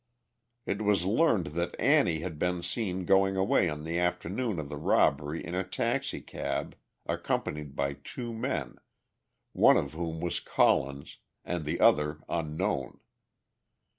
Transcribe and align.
It 0.65 0.81
was 0.81 1.05
learned 1.05 1.53
that 1.53 1.79
Annie 1.79 2.21
had 2.21 2.39
been 2.39 2.63
seen 2.63 3.05
going 3.05 3.37
away 3.37 3.69
on 3.69 3.83
the 3.83 3.99
afternoon 3.99 4.57
of 4.57 4.67
the 4.67 4.75
robbery 4.75 5.45
in 5.45 5.53
a 5.53 5.63
taxicab, 5.63 6.75
accompanied 7.05 7.75
by 7.75 7.93
two 7.93 8.33
men, 8.33 8.77
one 9.53 9.77
of 9.77 9.93
whom 9.93 10.19
was 10.19 10.39
Collins, 10.39 11.17
and 11.45 11.65
the 11.65 11.79
other 11.79 12.21
unknown. 12.27 12.99